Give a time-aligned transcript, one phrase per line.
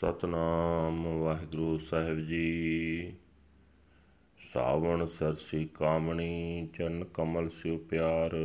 [0.00, 3.12] ਸਤਨਾਮ ਵਾਹਿਗੁਰੂ ਸਾਹਿਬ ਜੀ।
[4.52, 8.36] ਸਾਵਣ ਸਰਸੀ ਕਾਮਣੀ ਚਰਨ ਕਮਲ ਸਿਉ ਪਿਆਰ।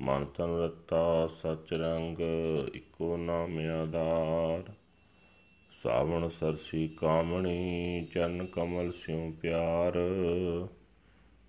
[0.00, 2.18] ਮਨ ਤਨ ਰਤਾ ਸਚ ਰੰਗ,
[2.74, 4.72] ਇਕੋ ਨਾਮ ਆਧਾਰ।
[5.82, 9.92] ਸਾਵਣ ਸਰਸੀ ਕਾਮਣੀ ਚਰਨ ਕਮਲ ਸਿਉ ਪਿਆਰ।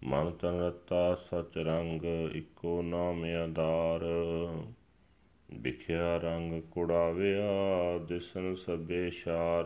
[0.04, 2.02] ਮਨ ਤਨ ਰਤਾ ਸਚ ਰੰਗ,
[2.36, 4.02] ਇਕੋ ਨਾਮ ਆਧਾਰ।
[5.54, 7.50] ਵਿਖਿਆ ਰੰਗ ਕੁੜਾਵਿਆ
[7.98, 9.66] ਦਿਸਨ ਸਭੇ ਸ਼ਾਰ।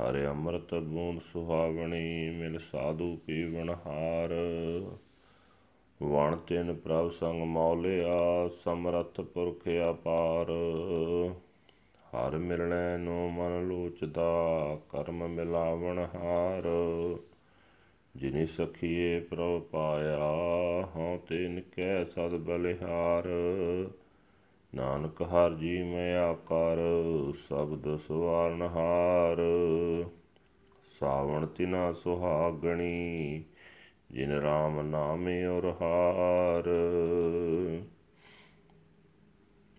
[0.00, 4.30] ਹਰਿ ਅੰਮ੍ਰਿਤ ਬੂੰਦ ਸੁਹਾਵਣੀ, ਮਿਲ ਸਾਧੂ ਪੀਵਣ ਹਾਰ।
[6.02, 10.46] ਵਣ ਤਿਨ ਪ੍ਰਭ ਸੰਗ ਮੌਲਿਆ, ਸਮਰਥ ਪੁਰਖ ਅਪਾਰ।
[12.10, 14.30] ਹਰ ਮਿਲਣੈ ਨੂੰ ਮਨ ਲੋਚਦਾ,
[14.88, 16.62] ਕਰਮ ਮਿਲਾਵਣ ਹਾਰ।
[18.16, 20.18] ਜਿਨੀ ਸਖੀਏ ਪ੍ਰਭ ਪਾਇਆ
[20.96, 20.99] ਹਉ
[21.30, 23.28] ਤਿਨ ਕੈ ਸਦ ਬਲਿਹਾਰ।
[24.74, 26.78] ਨਾਨਕ ਹਰ ਜੀ ਮੈਂ ਆਕਾਰ,
[27.48, 29.36] ਸਬਦ ਸਵਾਰਨ ਹਾਰ
[31.00, 33.44] ਸਾਵਣ ਤਿਨਾ ਸੁਹਾਗਣੀ,
[34.10, 36.64] ਜਿਨ ਰਾਮ ਨਾਮੇ ਔਰ ਹਾਰ।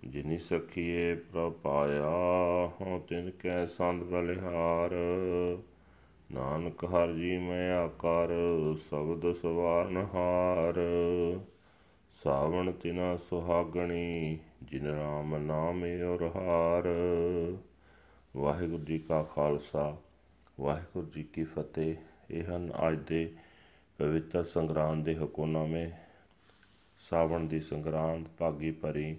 [0.04, 2.10] ਜਿਨੀ ਸਖੀਏ ਪ੍ਰਭ ਪਾਇਆ,
[2.82, 4.92] ਹਉ ਤਿਨ ਕੈ ਸੰਦ ਬਲਿਹਾਰ।
[6.34, 8.30] ਨਾਨਕ ਹਰ ਜੀ ਮੈਂ ਆਕਾਰ,
[8.90, 10.76] ਸ਼ਬਦ ਸਵਾਰਨ ਹਾਰ।
[12.24, 16.84] ਸਾਵਣ ਤਿਨਾ ਸੁਹਾਗਣੀ, ਜਿਨ ਰਾਮ ਨਾਮੇ ਔਰ ਹਾਰ।
[18.38, 19.98] ਵਾਹਿਗੁਰੂ ਜੀ ਕਾ ਖਾਲਸਾ,
[20.62, 21.96] ਵਾਹਿਗੁਰੂ ਜੀ ਕੀ ਫਤਿਹ।
[22.32, 23.34] ਇਹ ਹਨ ਅੱਜ ਦੇ
[23.98, 25.92] ਪਵਿੱਤਰ ਸੰਗਰਾਂਦ ਦੇ ਹੁਕਮਨਾਮੇ
[27.00, 29.16] ਸਾਵਣ ਦੀ ਸੰਗਰਾਂਦ ਭਾਗੀ ਭਰੀ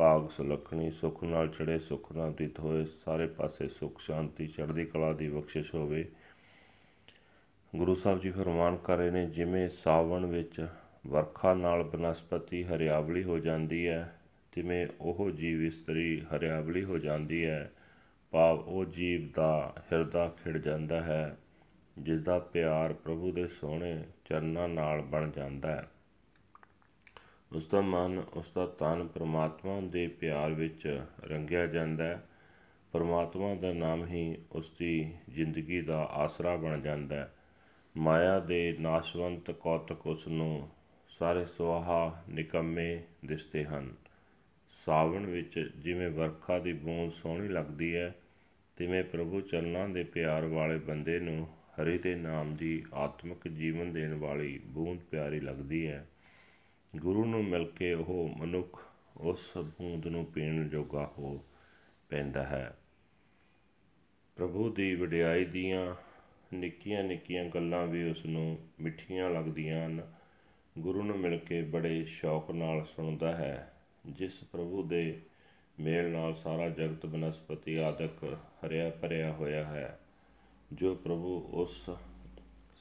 [0.00, 5.12] ਭਾਗ ਸੁਲਖਣੀ, ਸੁਖ ਨਾਲ ਚੜੇ ਸੁਖ ਨਾਲ ਦਿੱਤ ਹੋਏ, ਸਾਰੇ ਪਾਸੇ ਸੁਖ, ਸ਼ਾਂਤੀ, ਚੜ੍ਹਦੀ ਕਲਾ
[5.12, 6.08] ਦੀ ਬਖਸ਼ਿਸ਼ ਹੋਵੇ।
[7.76, 10.66] ਗੁਰੂ ਸਾਹਿਬ ਜੀ ਫਰਮਾਨ ਕਰ ਰਹੇ ਨੇ, ਜਿਵੇਂ ਸਾਵਣ ਵਿੱਚ
[11.06, 14.20] ਵਰਖਾ ਨਾਲ ਬਨਸਪਤੀ ਹਰਿਆਵਲੀ ਹੋ ਜਾਂਦੀ ਹੈ,
[14.52, 17.72] ਤਿਵੇਂ ਉਹ ਜੀਵ ਇਸਤਰੀ ਹਰਿਆਵਲੀ ਹੋ ਜਾਂਦੀ ਹੈ।
[18.30, 21.36] ਭਾਵ ਉਹ ਜੀਵ ਦਾ ਹਿਰਦਾ ਖਿੜ ਜਾਂਦਾ ਹੈ
[21.98, 25.88] ਜਿਸ ਦਾ ਪਿਆਰ ਪ੍ਰਭੂ ਦੇ ਸੋਹਣੇ ਚਰਨਾਂ ਨਾਲ ਬਣ ਜਾਂਦਾ ਹੈ।
[27.56, 32.26] ਉਸ ਦਾ ਮਨ ਉਸ ਦਾ ਤਨ ਪ੍ਰਮਾਤਮਾ ਦੇ ਪਿਆਰ ਵਿੱਚ ਰੰਗਿਆ ਜਾਂਦਾ ਹੈ।
[32.92, 37.34] ਪਰਮਾਤਮਾ ਦਾ ਨਾਮ ਹੀ ਉਸ ਦੀ ਜ਼ਿੰਦਗੀ ਦਾ ਆਸਰਾ ਬਣ ਜਾਂਦਾ ਹੈ।
[37.96, 40.68] ਮਾਇਆ ਦੇ ਨਾਸ਼ਵੰਤ ਕੌਤਕ ਉਸ ਨੂੰ
[41.08, 43.94] ਸਾਰੇ ਸੁਆਹਾ ਨਿਕੰਮੇ ਦਿਸਦੇ ਹਨ।
[44.86, 48.14] ਸਾਵਣ ਵਿੱਚ ਜਿਵੇਂ ਵਰਖਾ ਦੀ ਬੂੰਦ ਸੋਹਣੀ ਲੱਗਦੀ ਹੈ,
[48.76, 54.14] ਤਿਵੇਂ ਪ੍ਰਭੂ ਚਰਨਾਂ ਦੇ ਪਿਆਰ ਵਾਲੇ ਬੰਦੇ ਨੂੰ ਹਰੀ ਦੇ ਨਾਮ ਦੀ ਆਤਮਿਕ ਜੀਵਨ ਦੇਣ
[54.14, 56.06] ਵਾਲੀ ਬੂੰਦ ਪਿਆਰੀ ਲੱਗਦੀ ਹੈ।
[56.96, 58.80] ਗੁਰੂ ਨੂੰ ਮਿਲ ਕੇ ਉਹ ਮਨੁੱਖ
[59.16, 61.44] ਉਸ ਬੂੰਦ ਨੂੰ ਪੀਣ ਜੋਗਾ ਹੋ
[62.08, 62.78] ਪੈਂਦਾ ਹੈ।
[64.36, 65.94] ਪ੍ਰਭੂ ਦੀ ਵਡਿਆਈ ਦੀਆਂ
[66.54, 70.14] ਨਿੱਕੀਆਂ ਨਿੱਕੀਆਂ ਗੱਲਾਂ ਵੀ ਉਸ ਨੂੰ ਮਿੱਠੀਆਂ ਲੱਗਦੀਆਂ ਹਨ।
[70.78, 73.72] ਗੁਰੂ ਨੂੰ ਮਿਲ ਕੇ ਬੜੇ ਸ਼ੌਕ ਨਾਲ ਸੁਣਦਾ ਹੈ,
[74.06, 75.20] ਜਿਸ ਪ੍ਰਭੂ ਦੇ
[75.80, 80.00] ਮੇਲ ਨਾਲ ਸਾਰਾ ਜਗਤ ਬਨਸਪਤੀ ਆਦਿਕ ਹਰਿਆ ਭਰਿਆ ਹੋਇਆ ਹੈ,
[80.72, 81.90] ਜੋ ਪ੍ਰਭੂ ਉਸ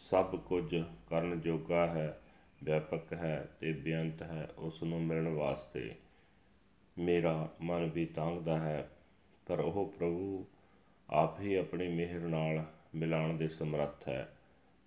[0.10, 2.20] ਸਭ ਕੁਝ ਕਰਨ ਜੋਗਾ ਹੈ।
[2.64, 5.96] ਵਿਆਪਕ ਹੈ ਤੇ ਬੇਅੰਤ ਹੈ ਉਸ ਨੂੰ ਮਿਲਣ ਵਾਸਤੇ
[7.00, 8.90] ਮੇਰਾ ਮਨ ਵੀ ਤੰਗਦਾ ਹੈ।
[9.46, 10.46] ਪਰ ਉਹ ਪ੍ਰਭੂ
[11.10, 12.66] ਆਪ ਹੀ ਆਪਣੀ ਮਿਹਰ ਨਾਲ
[12.96, 14.38] ਮਿਲਾਣ ਦੇ ਸਮਰੱਥ ਹੈ।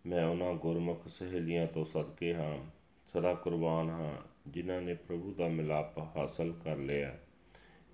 [0.07, 2.59] ਮੈਂ ਉਹਨਾਂ ਗੁਰਮੁਖ ਸਹੇਲੀਆਂ ਤੋਂ ਸਦਕੇ ਹਾਂ,
[3.05, 4.17] ਸਦਾ ਕੁਰਬਾਨ ਹਾਂ,
[4.49, 7.19] ਜਿਨ੍ਹਾਂ ਨੇ ਪ੍ਰਭੂ ਦਾ ਮਿਲਾਪ ਹਾਸਲ ਕਰ ਲਿਆ।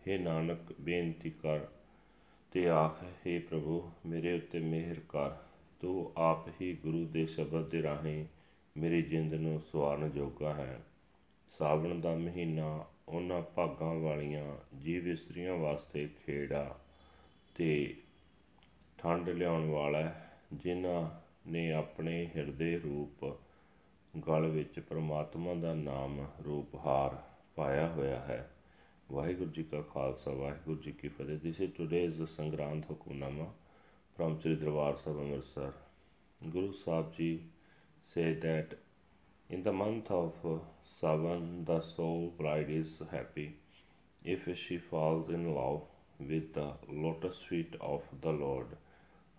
[0.09, 1.61] हे ਨਾਨਕ, ਬੇਨਤੀ ਕਰ
[2.51, 5.31] ਤੇ ਆਖ हे ਪ੍ਰਭੂ, ਮੇਰੇ ਉੱਤੇ ਮਿਹਰ ਕਰ।
[5.81, 8.25] ਤੂੰ ਆਪ ਹੀ ਗੁਰੂ ਦੇ ਸ਼ਬਦ ਦੇ ਰਾਹੀਂ
[8.79, 10.85] ਮੇਰੀ ਜਿੰਦ ਨੂੰ ਸਵਾਰਨ ਜੋਗਾ ਹੈ।
[11.59, 16.79] ਸਾਵਣ ਦਾ ਮਹੀਨਾ ਉਹਨਾਂ ਭਾਗਾਂ ਵਾਲੀਆਂ ਜੀਵ ਇਸਤਰੀਆਂ ਵਾਸਤੇ ਖੇੜਾ
[17.55, 17.97] ਤੇ
[18.99, 20.15] ਠੰਡ ਲਿਆਉਣ ਵਾਲਾ
[20.53, 21.11] ਜਿਨ੍ਹਾਂ
[21.51, 23.25] ਨੇ ਆਪਣੇ ਹਿਰਦੇ ਰੂਪ
[24.29, 27.23] ਗਲ ਵਿੱਚ ਪ੍ਰਮਾਤਮਾ ਦਾ ਨਾਮ ਰੂਪ ਹਾਰ
[27.57, 28.55] ਪਾਇਆ ਹੋਇਆ ਹੈ।
[29.13, 33.55] ਵਾਹਿਗੁਰੂ ਜੀ ਕਾ ਖਾਲਸਾ, ਵਾਹਿਗੁਰੂ ਜੀ ਕੀ ਫਤਿਹ। This is today's Sangrand Hukamnama
[34.17, 35.73] from Sri Darbar Sahib Amritsar.
[36.45, 37.41] Guru Sahib ji
[38.15, 38.75] say that
[39.51, 40.59] in the month of uh,
[40.99, 43.49] Savan the soul bride is happy
[44.25, 45.83] if she falls in love
[46.19, 46.71] with the
[47.07, 48.77] lotus feet of the Lord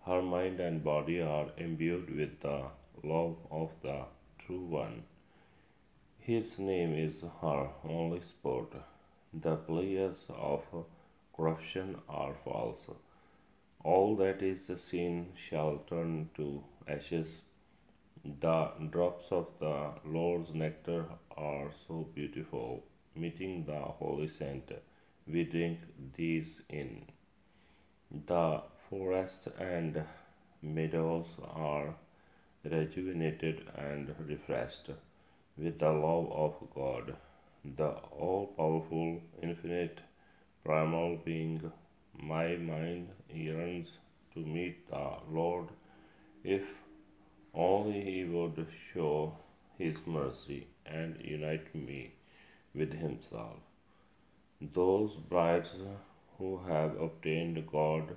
[0.06, 2.62] her mind and body are imbued with the
[3.04, 4.04] love of the
[4.38, 5.02] True One.
[6.18, 8.72] His name is her only sport.
[9.32, 10.62] The players of
[11.36, 12.86] corruption are false.
[13.84, 17.42] All that is seen shall turn to ashes.
[18.24, 21.06] The drops of the Lord's nectar
[21.38, 22.84] are so beautiful.
[23.16, 24.70] Meeting the holy saint,
[25.26, 25.78] we drink
[26.16, 27.06] these in.
[28.26, 30.04] The Forests and
[30.60, 31.94] meadows are
[32.62, 34.90] rejuvenated and refreshed
[35.56, 37.16] with the love of God,
[37.64, 39.98] the all powerful, infinite,
[40.62, 41.72] primal being,
[42.18, 43.88] My mind yearns
[44.34, 45.68] to meet the Lord
[46.44, 46.62] if
[47.54, 48.59] only He would
[48.92, 49.36] show
[49.78, 52.12] His mercy and unite me
[52.74, 53.56] with Himself.
[54.60, 55.74] Those brides
[56.38, 58.16] who have obtained God,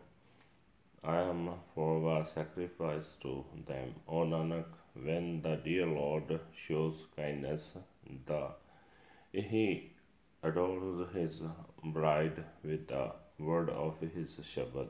[1.03, 3.95] I am for a sacrifice to them.
[4.07, 7.73] O Nanak, when the dear Lord shows kindness,
[8.25, 8.47] the
[9.31, 9.91] He
[10.41, 11.41] adorns His
[11.83, 14.89] bride with the word of His Shabad.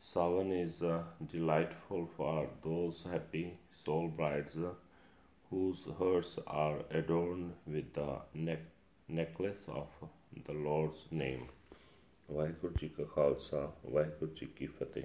[0.00, 1.02] Savan is uh,
[1.32, 4.56] delightful for those happy soul brides
[5.54, 8.06] whose hearts are adorned with the
[8.36, 8.56] ne
[9.08, 9.88] necklace of
[10.46, 11.44] the Lord's name.
[12.30, 15.02] Waheguru ji ਕਾ ਖਾਲਸਾ ਵਾਹਿਗੁਰੂ ਜੀ ਕੀ ਫਤਿਹ